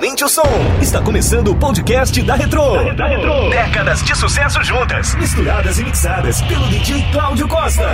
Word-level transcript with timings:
aumente 0.00 0.24
o 0.24 0.28
som. 0.28 0.42
Está 0.80 1.02
começando 1.02 1.48
o 1.48 1.54
podcast 1.54 2.22
da 2.22 2.34
Retro. 2.34 2.72
Da, 2.72 2.94
da 2.94 3.06
Retro. 3.06 3.50
Décadas 3.50 4.02
de 4.02 4.16
sucesso 4.16 4.62
juntas, 4.64 5.14
misturadas 5.14 5.78
e 5.78 5.84
mixadas 5.84 6.40
pelo 6.42 6.66
DJ 6.68 7.04
Cláudio 7.12 7.46
Costa. 7.46 7.92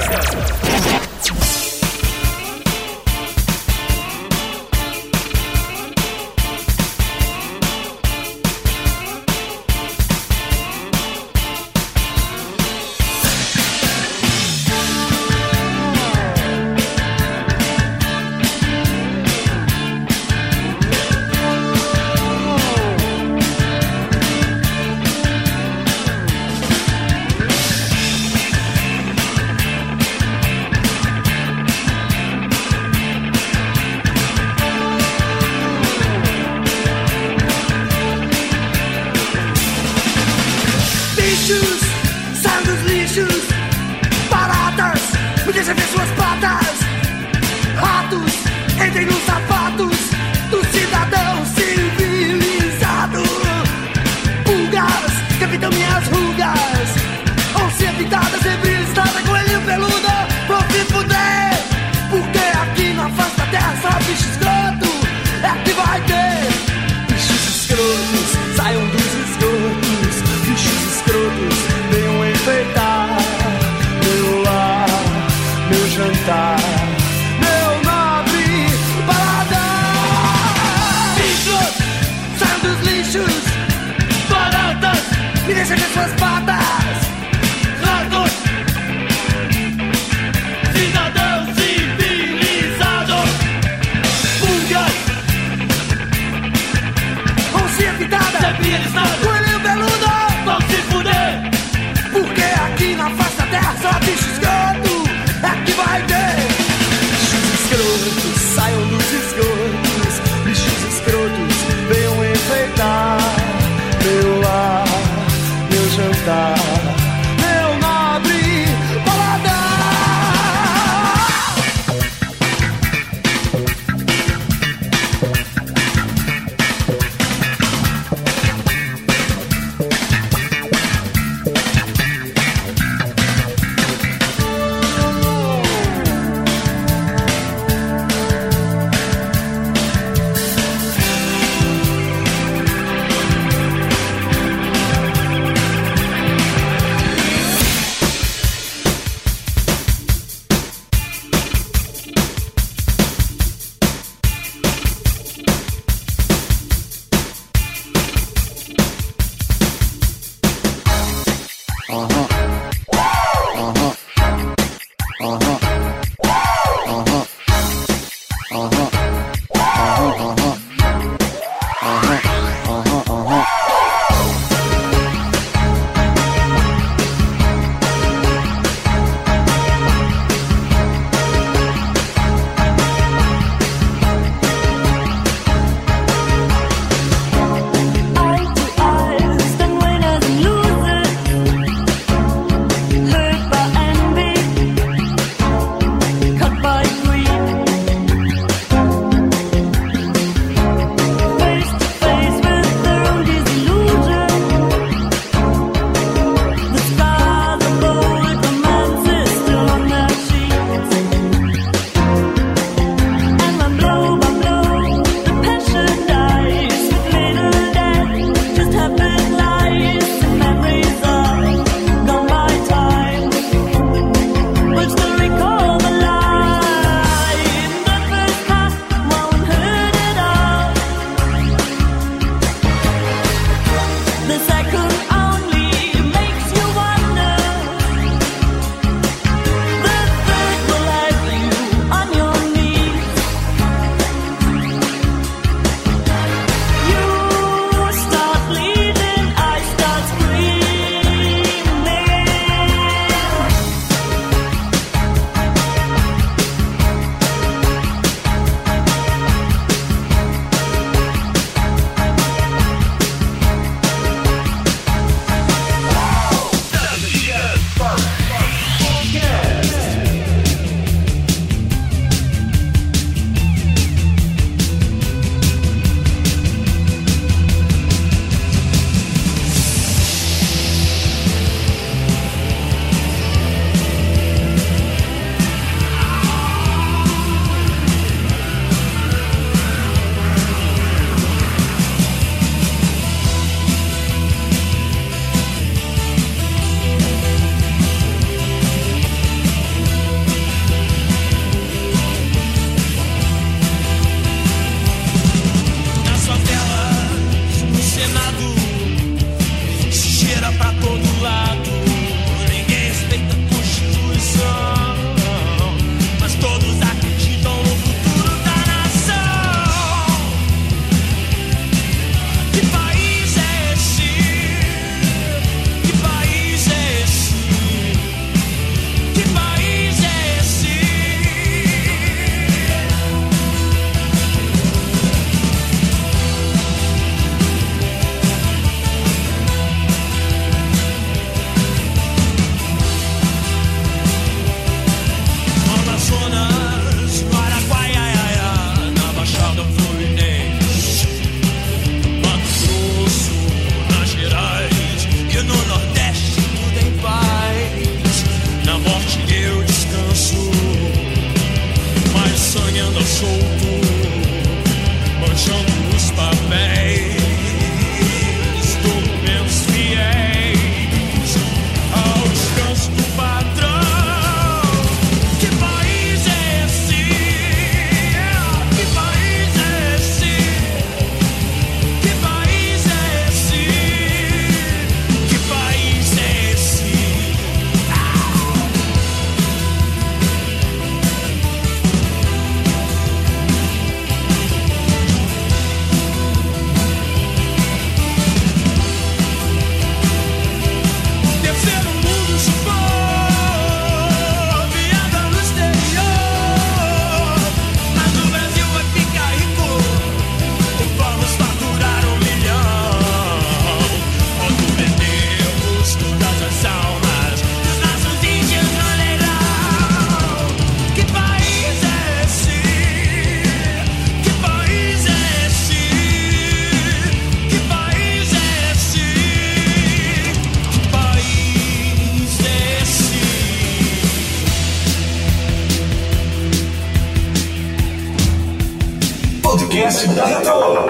Podcast 439.56 440.06
da 440.08 440.24
Retro. 440.24 440.86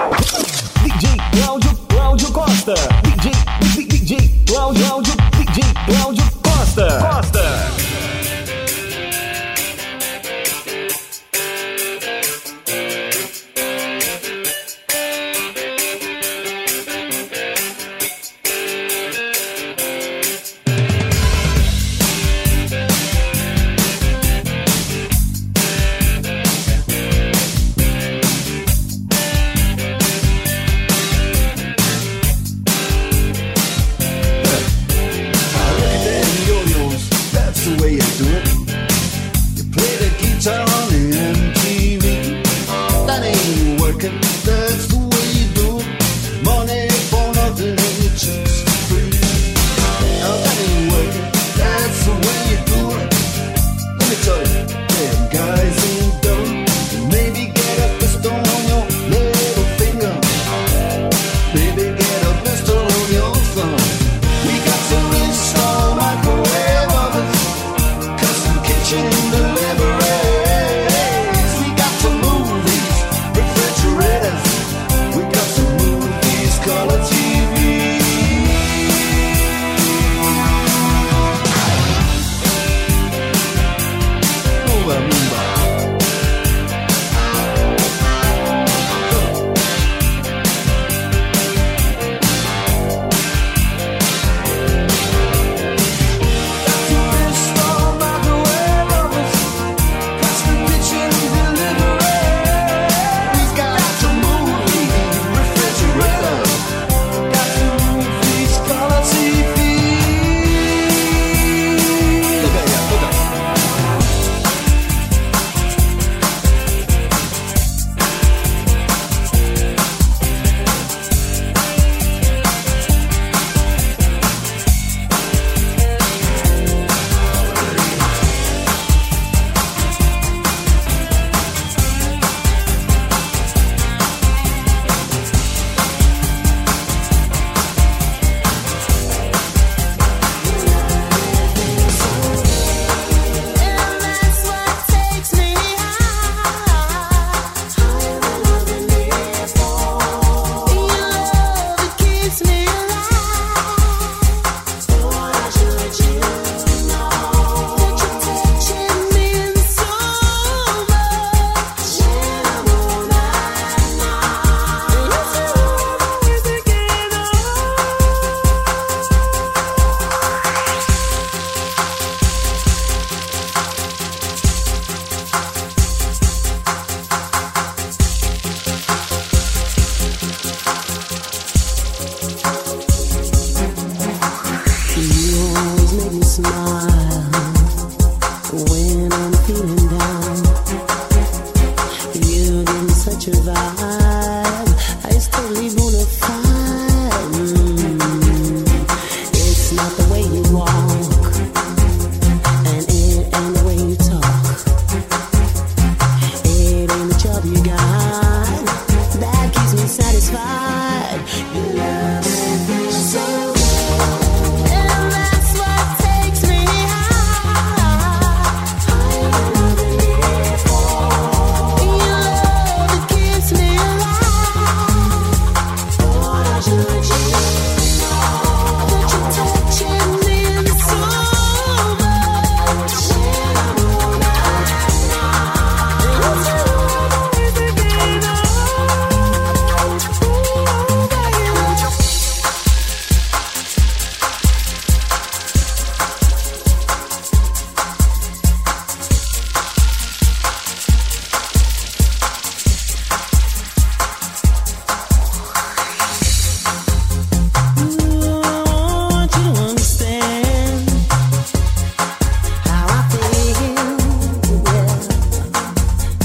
DJ 0.83 1.15
Cláudio 1.31 1.71
Cláudio 1.87 2.31
Costa. 2.31 2.73
DJ 3.01 3.31
DJ 3.85 4.29
Cláudio 4.45 4.85
Cláudio 4.85 5.13
DJ 5.37 5.61
Cláudio 5.85 6.23
Costa. 6.41 7.09
Costa. 7.09 7.76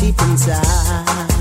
deep 0.03 0.21
inside. 0.23 1.32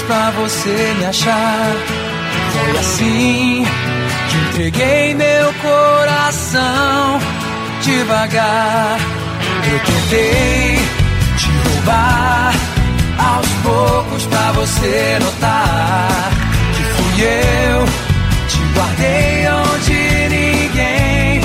Vestígios 0.00 0.02
pra 0.02 0.30
você 0.30 0.94
me 0.98 1.06
achar. 1.06 1.76
Foi 2.52 2.78
assim 2.78 3.64
que 4.28 4.36
entreguei 4.36 5.14
meu 5.14 5.52
coração 5.54 7.20
devagar. 7.82 8.98
Eu 9.70 9.78
tentei 9.80 10.78
te 11.36 11.68
roubar 11.68 12.52
aos 13.18 13.48
poucos 13.62 14.26
pra 14.26 14.52
você 14.52 15.18
notar 15.20 16.30
que 16.74 16.82
fui 16.82 17.22
eu. 17.22 17.84
Te 18.48 18.58
guardei 18.74 19.48
onde 19.48 20.28
ninguém 20.28 21.40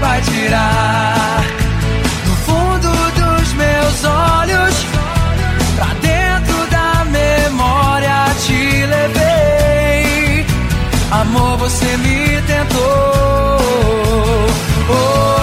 vai 0.00 0.20
tirar. 0.22 1.15
Você 11.68 11.96
me 11.96 12.40
tentou. 12.42 12.78
Oh, 14.88 15.35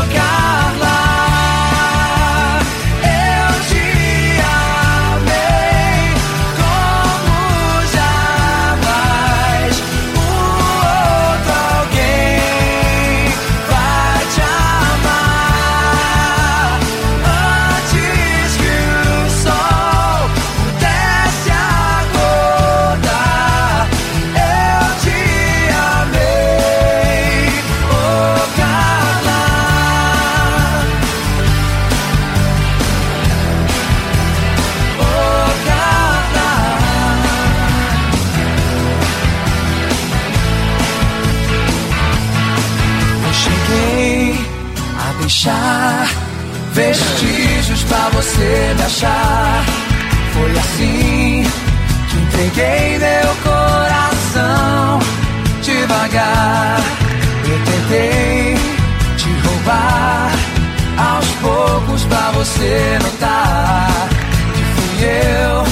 pra 62.24 62.32
você 62.32 62.98
notar 63.04 64.08
que 64.56 64.64
fui 64.76 65.04
eu. 65.04 65.66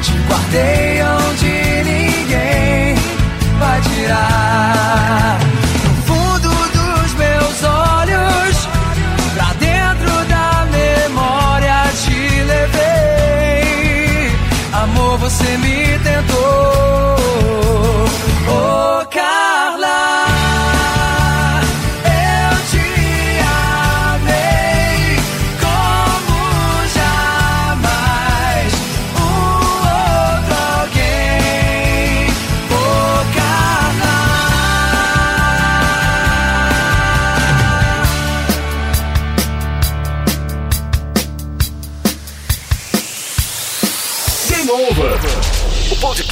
Te 0.00 0.12
guardei 0.28 1.02
onde 1.02 1.50
ninguém 1.90 2.94
vai 3.58 3.80
tirar. 3.80 5.38
No 5.84 5.94
fundo 6.02 6.50
dos 6.50 7.14
meus 7.14 7.64
olhos, 7.64 8.68
pra 9.34 9.52
dentro 9.58 10.24
da 10.28 10.66
memória 10.70 11.82
te 12.04 12.42
levei. 12.44 14.30
Amor, 14.72 15.18
você 15.18 15.56
me 15.58 15.67